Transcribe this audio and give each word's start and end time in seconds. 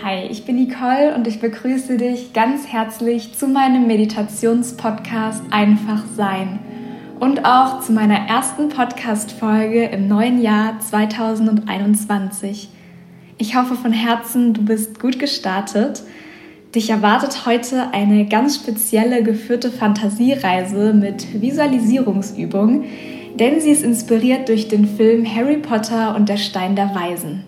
Hi, 0.00 0.28
ich 0.30 0.44
bin 0.44 0.54
Nicole 0.54 1.12
und 1.16 1.26
ich 1.26 1.40
begrüße 1.40 1.96
dich 1.96 2.32
ganz 2.32 2.68
herzlich 2.68 3.34
zu 3.34 3.48
meinem 3.48 3.88
Meditationspodcast 3.88 5.42
Einfach 5.50 6.04
Sein 6.14 6.60
und 7.18 7.44
auch 7.44 7.80
zu 7.80 7.90
meiner 7.90 8.14
ersten 8.14 8.68
Podcast-Folge 8.68 9.86
im 9.86 10.06
neuen 10.06 10.40
Jahr 10.40 10.78
2021. 10.78 12.68
Ich 13.38 13.56
hoffe 13.56 13.74
von 13.74 13.92
Herzen, 13.92 14.54
du 14.54 14.64
bist 14.64 15.00
gut 15.00 15.18
gestartet. 15.18 16.04
Dich 16.76 16.90
erwartet 16.90 17.44
heute 17.44 17.92
eine 17.92 18.24
ganz 18.26 18.54
spezielle 18.54 19.24
geführte 19.24 19.72
Fantasiereise 19.72 20.94
mit 20.94 21.42
Visualisierungsübung, 21.42 22.84
denn 23.34 23.60
sie 23.60 23.72
ist 23.72 23.82
inspiriert 23.82 24.48
durch 24.48 24.68
den 24.68 24.86
Film 24.86 25.26
Harry 25.26 25.56
Potter 25.56 26.14
und 26.14 26.28
der 26.28 26.36
Stein 26.36 26.76
der 26.76 26.94
Weisen. 26.94 27.42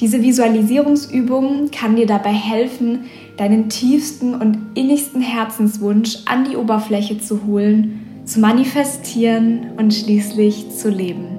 Diese 0.00 0.22
Visualisierungsübung 0.22 1.72
kann 1.72 1.96
dir 1.96 2.06
dabei 2.06 2.32
helfen, 2.32 3.06
deinen 3.36 3.68
tiefsten 3.68 4.34
und 4.34 4.58
innigsten 4.74 5.20
Herzenswunsch 5.20 6.18
an 6.24 6.48
die 6.48 6.56
Oberfläche 6.56 7.18
zu 7.18 7.44
holen, 7.46 8.22
zu 8.24 8.38
manifestieren 8.38 9.72
und 9.76 9.92
schließlich 9.92 10.70
zu 10.70 10.88
leben. 10.88 11.38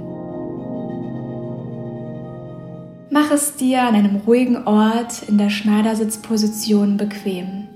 Mach 3.10 3.32
es 3.32 3.56
dir 3.56 3.84
an 3.84 3.96
einem 3.96 4.18
ruhigen 4.28 4.68
Ort 4.68 5.24
in 5.28 5.38
der 5.38 5.50
Schneidersitzposition 5.50 6.98
bequem. 6.98 7.69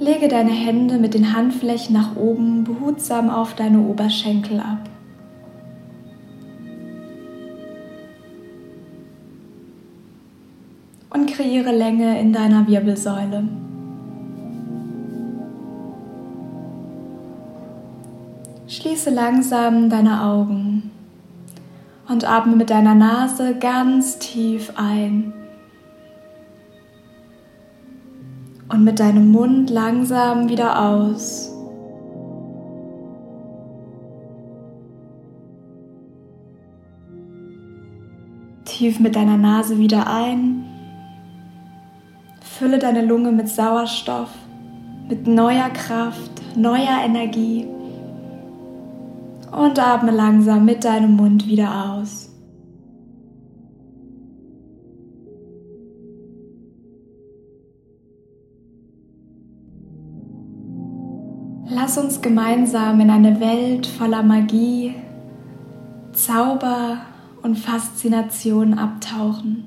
Lege 0.00 0.28
deine 0.28 0.52
Hände 0.52 0.96
mit 0.96 1.12
den 1.12 1.36
Handflächen 1.36 1.92
nach 1.92 2.16
oben 2.16 2.64
behutsam 2.64 3.28
auf 3.28 3.54
deine 3.54 3.80
Oberschenkel 3.80 4.58
ab. 4.58 4.88
Und 11.10 11.30
kreiere 11.30 11.76
Länge 11.76 12.18
in 12.18 12.32
deiner 12.32 12.66
Wirbelsäule. 12.66 13.46
Schließe 18.68 19.10
langsam 19.10 19.90
deine 19.90 20.22
Augen 20.22 20.90
und 22.08 22.24
atme 22.24 22.56
mit 22.56 22.70
deiner 22.70 22.94
Nase 22.94 23.54
ganz 23.60 24.18
tief 24.18 24.72
ein. 24.76 25.34
Und 28.70 28.84
mit 28.84 29.00
deinem 29.00 29.32
Mund 29.32 29.68
langsam 29.68 30.48
wieder 30.48 30.80
aus. 30.80 31.52
Tief 38.64 39.00
mit 39.00 39.16
deiner 39.16 39.36
Nase 39.36 39.78
wieder 39.78 40.06
ein. 40.06 40.64
Fülle 42.40 42.78
deine 42.78 43.04
Lunge 43.04 43.32
mit 43.32 43.48
Sauerstoff, 43.48 44.30
mit 45.08 45.26
neuer 45.26 45.70
Kraft, 45.70 46.30
neuer 46.56 47.02
Energie 47.04 47.66
und 49.50 49.78
atme 49.78 50.12
langsam 50.12 50.64
mit 50.64 50.84
deinem 50.84 51.16
Mund 51.16 51.46
wieder 51.46 51.92
aus. 51.92 52.29
Lass 61.90 61.98
uns 61.98 62.22
gemeinsam 62.22 63.00
in 63.00 63.10
eine 63.10 63.40
Welt 63.40 63.84
voller 63.84 64.22
Magie, 64.22 64.94
Zauber 66.12 66.98
und 67.42 67.56
Faszination 67.58 68.74
abtauchen. 68.74 69.64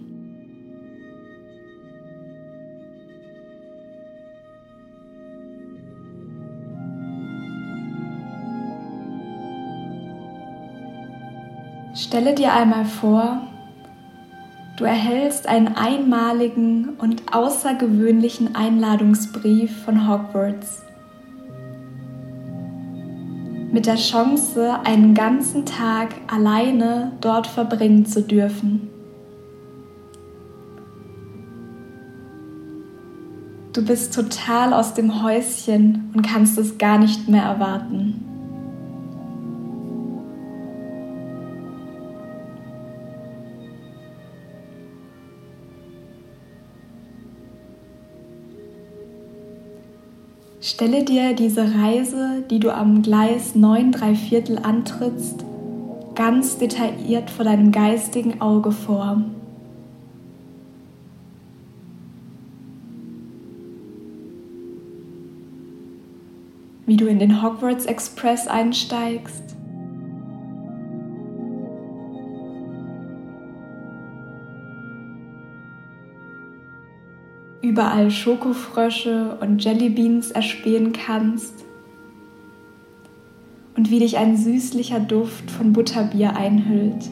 Stelle 11.93 12.33
dir 12.35 12.53
einmal 12.53 12.85
vor, 12.85 13.41
du 14.77 14.85
erhältst 14.85 15.45
einen 15.49 15.75
einmaligen 15.75 16.91
und 16.99 17.35
außergewöhnlichen 17.35 18.55
Einladungsbrief 18.55 19.83
von 19.83 20.07
Hogwarts 20.07 20.83
mit 23.73 23.87
der 23.87 23.95
Chance, 23.95 24.79
einen 24.83 25.15
ganzen 25.15 25.65
Tag 25.65 26.13
alleine 26.27 27.11
dort 27.21 27.47
verbringen 27.47 28.05
zu 28.05 28.21
dürfen. 28.21 28.87
Du 33.73 33.83
bist 33.83 34.13
total 34.13 34.73
aus 34.73 34.93
dem 34.93 35.23
Häuschen 35.23 36.11
und 36.13 36.21
kannst 36.21 36.59
es 36.59 36.77
gar 36.77 36.99
nicht 36.99 37.27
mehr 37.27 37.41
erwarten. 37.41 38.22
Stelle 50.73 51.03
dir 51.03 51.35
diese 51.35 51.75
Reise, 51.75 52.43
die 52.49 52.59
du 52.59 52.73
am 52.73 53.03
Gleis 53.03 53.53
9 53.53 53.91
3 53.91 54.15
Viertel 54.15 54.57
antrittst, 54.57 55.45
ganz 56.15 56.57
detailliert 56.57 57.29
vor 57.29 57.45
deinem 57.45 57.71
geistigen 57.71 58.41
Auge 58.41 58.71
vor. 58.71 59.21
Wie 66.87 66.97
du 66.97 67.05
in 67.05 67.19
den 67.19 67.43
Hogwarts 67.43 67.85
Express 67.85 68.47
einsteigst, 68.47 69.52
überall 77.63 78.11
Schokofrösche 78.11 79.37
und 79.39 79.63
Jellybeans 79.63 80.31
erspähen 80.31 80.91
kannst 80.91 81.63
und 83.77 83.89
wie 83.89 83.99
dich 83.99 84.17
ein 84.17 84.35
süßlicher 84.35 84.99
Duft 84.99 85.49
von 85.49 85.71
Butterbier 85.71 86.35
einhüllt. 86.35 87.09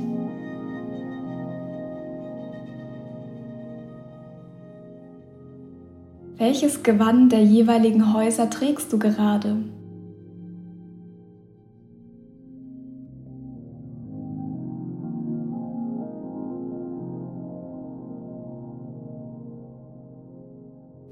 Welches 6.38 6.84
Gewand 6.84 7.32
der 7.32 7.44
jeweiligen 7.44 8.14
Häuser 8.14 8.50
trägst 8.50 8.92
du 8.92 9.00
gerade? 9.00 9.58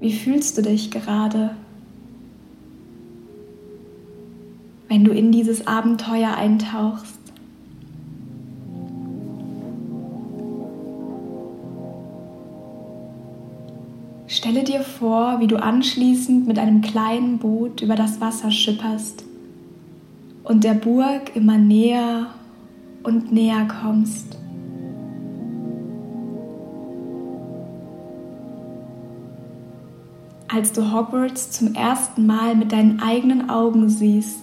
Wie 0.00 0.14
fühlst 0.14 0.56
du 0.56 0.62
dich 0.62 0.90
gerade, 0.90 1.50
wenn 4.88 5.04
du 5.04 5.12
in 5.12 5.30
dieses 5.30 5.66
Abenteuer 5.66 6.34
eintauchst? 6.34 7.18
Stelle 14.26 14.64
dir 14.64 14.80
vor, 14.80 15.38
wie 15.40 15.46
du 15.46 15.62
anschließend 15.62 16.46
mit 16.46 16.58
einem 16.58 16.80
kleinen 16.80 17.38
Boot 17.38 17.82
über 17.82 17.94
das 17.94 18.22
Wasser 18.22 18.50
schipperst 18.50 19.24
und 20.44 20.64
der 20.64 20.74
Burg 20.74 21.36
immer 21.36 21.58
näher 21.58 22.28
und 23.02 23.32
näher 23.32 23.68
kommst. 23.68 24.39
Als 30.52 30.72
du 30.72 30.92
Hogwarts 30.92 31.52
zum 31.52 31.74
ersten 31.74 32.26
Mal 32.26 32.56
mit 32.56 32.72
deinen 32.72 33.00
eigenen 33.00 33.50
Augen 33.50 33.88
siehst, 33.88 34.42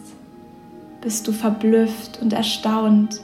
bist 1.02 1.28
du 1.28 1.34
verblüfft 1.34 2.22
und 2.22 2.32
erstaunt. 2.32 3.20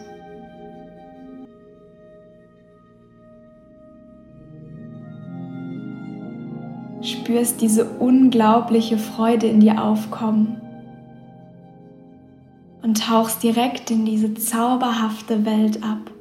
Spürst 7.01 7.61
diese 7.61 7.85
unglaubliche 7.85 8.97
Freude 8.97 9.47
in 9.47 9.61
dir 9.61 9.81
aufkommen 9.81 10.59
und 12.81 13.01
tauchst 13.01 13.43
direkt 13.43 13.91
in 13.91 14.05
diese 14.05 14.33
zauberhafte 14.33 15.45
Welt 15.45 15.81
ab. 15.83 16.12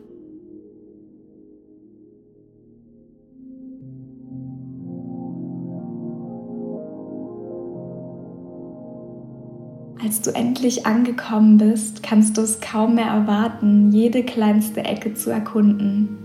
Als 10.04 10.20
du 10.20 10.34
endlich 10.34 10.84
angekommen 10.84 11.58
bist, 11.58 12.02
kannst 12.02 12.36
du 12.36 12.40
es 12.40 12.60
kaum 12.60 12.96
mehr 12.96 13.06
erwarten, 13.06 13.92
jede 13.92 14.24
kleinste 14.24 14.84
Ecke 14.84 15.14
zu 15.14 15.30
erkunden. 15.30 16.18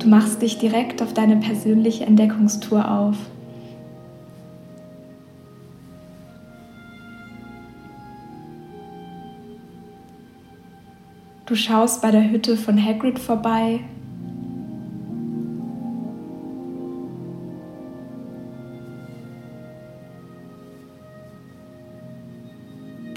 Du 0.00 0.08
machst 0.08 0.42
dich 0.42 0.58
direkt 0.58 1.00
auf 1.00 1.14
deine 1.14 1.36
persönliche 1.36 2.04
Entdeckungstour 2.04 2.90
auf. 2.90 3.16
Du 11.46 11.54
schaust 11.54 12.02
bei 12.02 12.10
der 12.10 12.28
Hütte 12.32 12.56
von 12.56 12.84
Hagrid 12.84 13.20
vorbei 13.20 13.80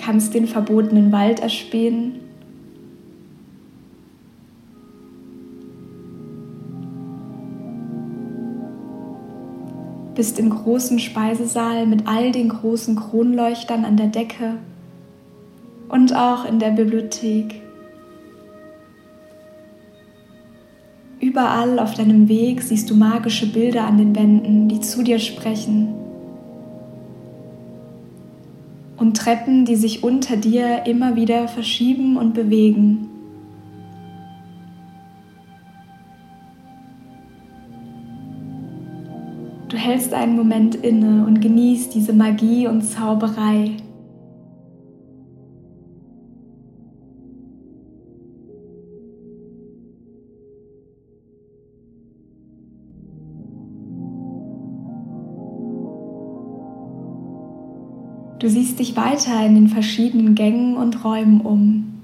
kannst 0.10 0.34
den 0.34 0.48
verbotenen 0.48 1.12
Wald 1.12 1.40
erspähen. 1.40 2.14
Bist 10.16 10.40
im 10.40 10.50
großen 10.50 10.98
Speisesaal 10.98 11.86
mit 11.86 12.08
all 12.08 12.32
den 12.32 12.50
großen 12.50 12.96
Kronleuchtern 12.96 13.86
an 13.86 13.98
der 13.98 14.08
Decke 14.08 14.56
und 15.90 16.16
auch 16.16 16.44
in 16.46 16.58
der 16.58 16.72
Bibliothek. 16.72 17.62
Überall 21.20 21.78
auf 21.78 21.94
deinem 21.94 22.28
Weg 22.28 22.64
siehst 22.64 22.90
du 22.90 22.96
magische 22.96 23.46
Bilder 23.46 23.86
an 23.86 24.00
den 24.00 24.16
Wänden, 24.16 24.70
die 24.70 24.80
zu 24.80 25.04
dir 25.04 25.20
sprechen 25.20 26.09
und 29.00 29.16
Treppen, 29.16 29.66
die 29.66 29.76
sich 29.76 30.04
unter 30.04 30.38
dir 30.38 30.86
immer 30.86 31.16
wieder 31.16 31.48
verschieben 31.48 32.18
und 32.18 32.34
bewegen. 32.34 33.10
Du 39.70 39.78
hältst 39.78 40.14
einen 40.14 40.36
Moment 40.36 40.76
inne 40.76 41.26
und 41.26 41.42
genießt 41.42 41.94
diese 41.94 42.12
Magie 42.12 42.68
und 42.68 42.82
Zauberei. 42.82 43.78
Siehst 58.50 58.80
dich 58.80 58.98
weiter 58.98 59.46
in 59.46 59.54
den 59.54 59.68
verschiedenen 59.68 60.34
Gängen 60.34 60.76
und 60.76 61.06
Räumen 61.06 61.42
um, 61.42 62.02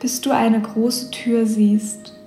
bis 0.00 0.22
du 0.22 0.30
eine 0.30 0.62
große 0.62 1.10
Tür 1.10 1.44
siehst 1.44 2.18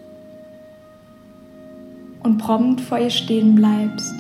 und 2.22 2.38
prompt 2.38 2.82
vor 2.82 3.00
ihr 3.00 3.10
stehen 3.10 3.56
bleibst. 3.56 4.14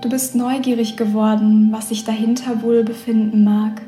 Du 0.00 0.08
bist 0.08 0.34
neugierig 0.34 0.96
geworden, 0.96 1.68
was 1.70 1.90
sich 1.90 2.04
dahinter 2.04 2.62
wohl 2.62 2.82
befinden 2.82 3.44
mag. 3.44 3.82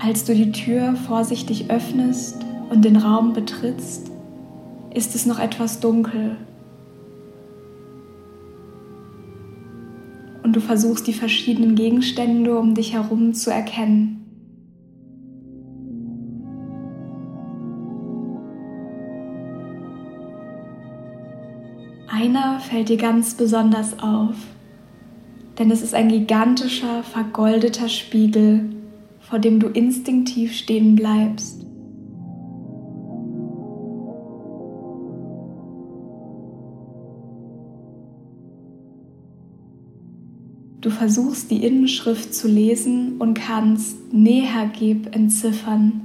Als 0.00 0.24
du 0.24 0.34
die 0.34 0.50
Tür 0.50 0.96
vorsichtig 0.96 1.70
öffnest, 1.70 2.47
und 2.70 2.84
den 2.84 2.96
Raum 2.96 3.32
betrittst, 3.32 4.10
ist 4.94 5.14
es 5.14 5.26
noch 5.26 5.38
etwas 5.38 5.80
dunkel. 5.80 6.36
Und 10.42 10.56
du 10.56 10.60
versuchst 10.60 11.06
die 11.06 11.12
verschiedenen 11.12 11.74
Gegenstände 11.74 12.58
um 12.58 12.74
dich 12.74 12.94
herum 12.94 13.34
zu 13.34 13.50
erkennen. 13.50 14.18
Einer 22.10 22.58
fällt 22.58 22.88
dir 22.88 22.96
ganz 22.96 23.34
besonders 23.34 24.00
auf, 24.00 24.34
denn 25.58 25.70
es 25.70 25.82
ist 25.82 25.94
ein 25.94 26.08
gigantischer, 26.08 27.02
vergoldeter 27.02 27.88
Spiegel, 27.88 28.70
vor 29.20 29.38
dem 29.38 29.60
du 29.60 29.68
instinktiv 29.68 30.56
stehen 30.56 30.96
bleibst. 30.96 31.67
Du 40.80 40.90
versuchst 40.90 41.50
die 41.50 41.64
Innenschrift 41.64 42.32
zu 42.32 42.46
lesen 42.46 43.16
und 43.18 43.34
kannst 43.34 44.12
Nehergeb 44.12 45.12
entziffern, 45.12 46.02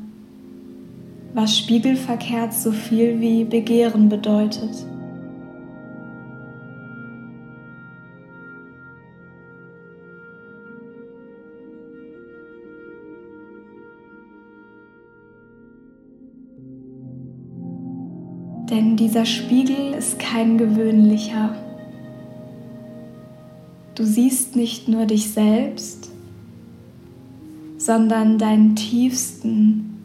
was 1.35 1.55
spiegelverkehrt 1.57 2.53
so 2.53 2.71
viel 2.71 3.21
wie 3.21 3.43
Begehren 3.43 4.09
bedeutet. 4.09 4.87
Denn 18.71 18.95
dieser 18.97 19.25
Spiegel 19.25 19.93
ist 19.93 20.17
kein 20.17 20.57
gewöhnlicher. 20.57 21.55
Du 23.95 24.03
siehst 24.05 24.55
nicht 24.55 24.87
nur 24.87 25.05
dich 25.05 25.29
selbst, 25.29 26.09
sondern 27.77 28.39
deinen 28.39 28.75
tiefsten, 28.75 29.99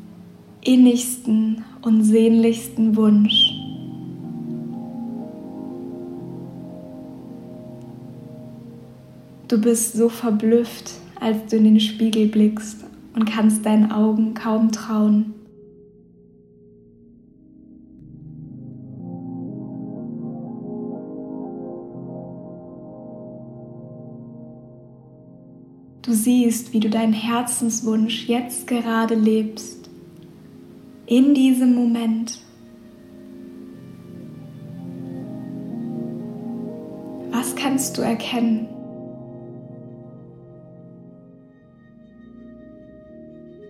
innigsten 0.63 1.65
und 1.81 2.05
sehnlichsten 2.05 2.97
Wunsch. 2.97 3.55
Du 9.49 9.59
bist 9.59 9.95
so 9.95 10.11
verblüfft, 10.11 10.93
als 11.19 11.47
du 11.49 11.57
in 11.57 11.65
den 11.65 11.81
Spiegel 11.81 12.27
blickst 12.27 12.85
und 13.15 13.25
kannst 13.25 13.65
deinen 13.65 13.91
Augen 13.91 14.35
kaum 14.35 14.71
trauen. 14.71 15.33
Du 26.09 26.15
siehst, 26.15 26.73
wie 26.73 26.81
du 26.81 26.89
deinen 26.89 27.13
Herzenswunsch 27.13 28.29
jetzt 28.29 28.67
gerade 28.67 29.15
lebst, 29.15 29.91
in 31.05 31.35
diesem 31.35 31.75
Moment. 31.75 32.41
Was 37.31 37.55
kannst 37.55 37.99
du 37.99 38.01
erkennen? 38.01 38.69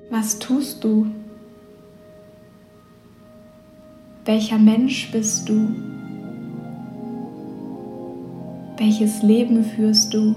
Was 0.09 0.39
tust 0.39 0.85
du? 0.85 1.09
Welcher 4.27 4.59
Mensch 4.59 5.11
bist 5.11 5.49
du? 5.49 5.75
Welches 8.77 9.25
Leben 9.25 9.65
führst 9.65 10.15
du? 10.15 10.37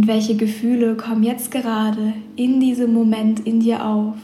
Und 0.00 0.06
welche 0.06 0.34
Gefühle 0.34 0.96
kommen 0.96 1.22
jetzt 1.22 1.50
gerade 1.50 2.14
in 2.34 2.58
diesem 2.58 2.94
Moment 2.94 3.40
in 3.40 3.60
dir 3.60 3.84
auf? 3.84 4.16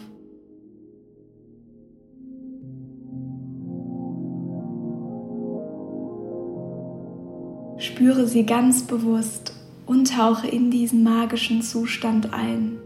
Spüre 7.77 8.27
sie 8.27 8.47
ganz 8.47 8.85
bewusst 8.85 9.53
und 9.85 10.15
tauche 10.15 10.47
in 10.47 10.71
diesen 10.71 11.03
magischen 11.03 11.61
Zustand 11.61 12.33
ein. 12.33 12.79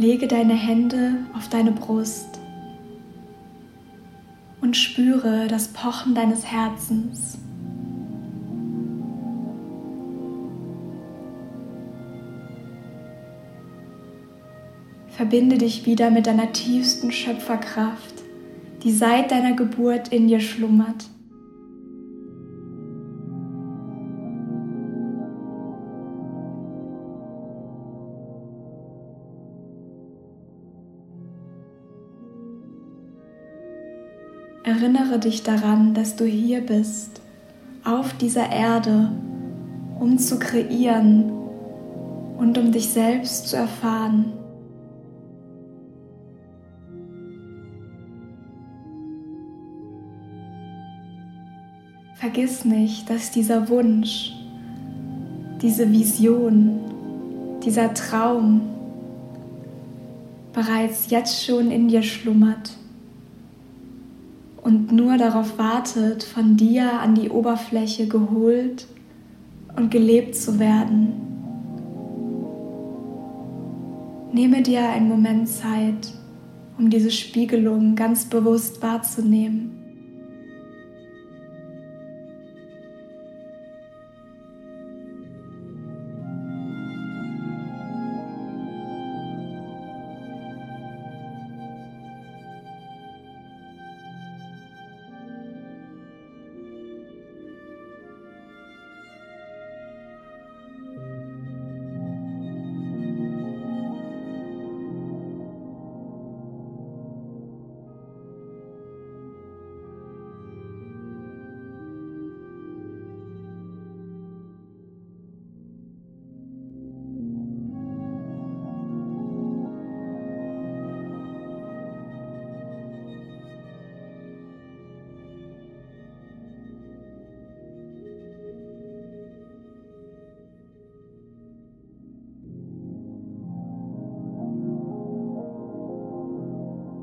Lege 0.00 0.28
deine 0.28 0.54
Hände 0.54 1.16
auf 1.36 1.50
deine 1.50 1.72
Brust 1.72 2.40
und 4.62 4.74
spüre 4.74 5.46
das 5.46 5.74
Pochen 5.74 6.14
deines 6.14 6.46
Herzens. 6.46 7.36
Verbinde 15.08 15.58
dich 15.58 15.84
wieder 15.84 16.10
mit 16.10 16.26
deiner 16.26 16.50
tiefsten 16.50 17.12
Schöpferkraft, 17.12 18.14
die 18.82 18.92
seit 18.92 19.30
deiner 19.30 19.52
Geburt 19.52 20.08
in 20.08 20.28
dir 20.28 20.40
schlummert. 20.40 21.10
Erinnere 34.62 35.18
dich 35.18 35.42
daran, 35.42 35.94
dass 35.94 36.16
du 36.16 36.26
hier 36.26 36.60
bist, 36.60 37.22
auf 37.82 38.12
dieser 38.18 38.50
Erde, 38.50 39.10
um 39.98 40.18
zu 40.18 40.38
kreieren 40.38 41.32
und 42.36 42.58
um 42.58 42.70
dich 42.70 42.90
selbst 42.90 43.48
zu 43.48 43.56
erfahren. 43.56 44.32
Vergiss 52.16 52.66
nicht, 52.66 53.08
dass 53.08 53.30
dieser 53.30 53.70
Wunsch, 53.70 54.34
diese 55.62 55.90
Vision, 55.90 56.80
dieser 57.64 57.94
Traum 57.94 58.60
bereits 60.52 61.08
jetzt 61.08 61.46
schon 61.46 61.70
in 61.70 61.88
dir 61.88 62.02
schlummert 62.02 62.72
und 64.62 64.92
nur 64.92 65.16
darauf 65.16 65.58
wartet, 65.58 66.22
von 66.22 66.56
dir 66.56 67.00
an 67.00 67.14
die 67.14 67.30
Oberfläche 67.30 68.08
geholt 68.08 68.86
und 69.76 69.90
gelebt 69.90 70.34
zu 70.36 70.58
werden. 70.58 71.12
Nehme 74.32 74.62
dir 74.62 74.88
einen 74.88 75.08
Moment 75.08 75.48
Zeit, 75.48 76.12
um 76.78 76.90
diese 76.90 77.10
Spiegelung 77.10 77.96
ganz 77.96 78.26
bewusst 78.26 78.82
wahrzunehmen. 78.82 79.79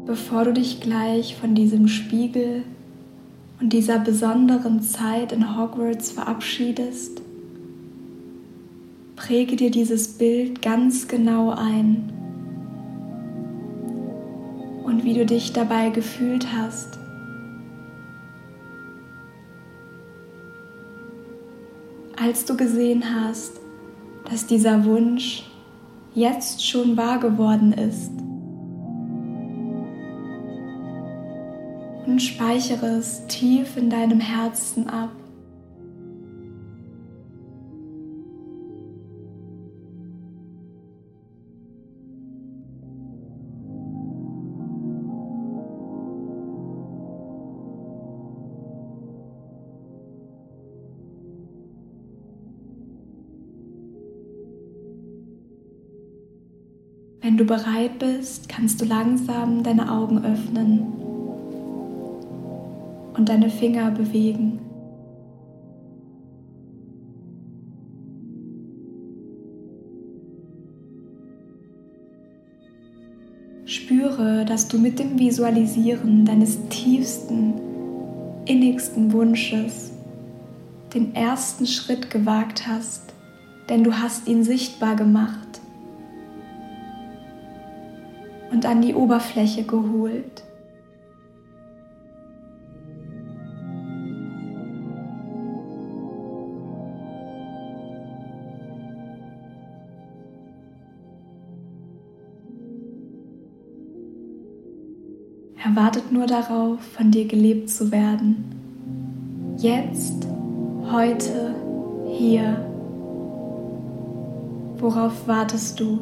Bevor 0.08 0.46
du 0.46 0.54
dich 0.54 0.80
gleich 0.80 1.36
von 1.36 1.54
diesem 1.54 1.90
Spiegel 1.90 2.64
und 3.60 3.74
dieser 3.74 4.00
besonderen 4.00 4.82
Zeit 4.82 5.34
in 5.34 5.58
Hogwarts 5.58 6.12
verabschiedest, 6.12 7.22
präge 9.18 9.58
dir 9.58 9.70
dieses 9.70 10.18
Bild 10.18 10.62
ganz 10.62 11.10
genau 11.10 11.52
ein 11.52 12.14
und 14.86 15.04
wie 15.04 15.14
du 15.14 15.26
dich 15.26 15.52
dabei 15.52 15.90
gefühlt 15.90 16.48
hast. 16.56 16.98
Als 22.16 22.46
du 22.46 22.56
gesehen 22.56 23.04
hast, 23.14 23.60
dass 24.30 24.48
dieser 24.48 24.86
Wunsch 24.86 25.44
jetzt 26.16 26.66
schon 26.66 26.96
wahr 26.96 27.20
geworden 27.20 27.74
ist. 27.74 28.12
Und 32.18 32.24
speichere 32.24 32.98
es 32.98 33.28
tief 33.28 33.78
in 33.78 33.92
deinem 33.92 34.20
Herzen 34.20 34.90
ab. 34.90 35.12
Wenn 57.22 57.38
du 57.38 57.46
bereit 57.46 58.00
bist, 58.00 58.50
kannst 58.50 58.82
du 58.82 58.86
langsam 58.86 59.62
deine 59.62 59.92
Augen 59.92 60.26
öffnen 60.26 61.07
und 63.18 63.30
deine 63.30 63.50
Finger 63.50 63.92
bewegen. 63.92 64.60
Spüre, 73.66 74.46
dass 74.46 74.68
du 74.68 74.80
mit 74.80 75.00
dem 75.00 75.20
Visualisieren 75.20 76.26
deines 76.26 76.58
tiefsten, 76.70 77.54
innigsten 78.46 79.12
Wunsches 79.12 79.92
den 80.94 81.14
ersten 81.16 81.66
Schritt 81.66 82.10
gewagt 82.10 82.66
hast, 82.68 83.14
denn 83.70 83.84
du 83.84 83.94
hast 83.94 84.28
ihn 84.28 84.44
sichtbar 84.44 84.96
gemacht 84.96 85.60
und 88.52 88.66
an 88.66 88.82
die 88.82 88.96
Oberfläche 88.96 89.64
geholt. 89.64 90.47
Er 105.64 105.76
wartet 105.76 106.12
nur 106.12 106.28
darauf, 106.28 106.80
von 106.80 107.10
dir 107.10 107.26
gelebt 107.28 107.70
zu 107.70 107.92
werden. 107.92 109.56
Jetzt, 109.58 110.28
heute, 110.92 111.56
hier. 112.08 112.64
Worauf 114.78 115.28
wartest 115.28 115.80
du? 115.80 116.00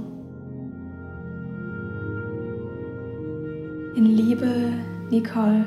In 3.95 4.05
Liebe, 4.05 4.73
Nicole. 5.09 5.65